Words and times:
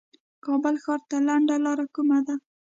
کابل 0.45 0.75
ښار 0.83 1.01
ته 1.09 1.17
لنډه 1.27 1.55
لار 1.65 1.79
کومه 1.95 2.19
ده 2.27 2.35